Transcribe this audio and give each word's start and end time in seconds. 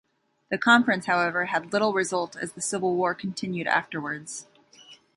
The 0.49 0.57
conference, 0.57 1.05
however, 1.05 1.45
had 1.45 1.71
little 1.71 1.93
result 1.93 2.35
as 2.35 2.53
the 2.53 2.59
civil 2.61 2.95
war 2.95 3.13
continued 3.13 3.67
afterwards. 3.67 4.47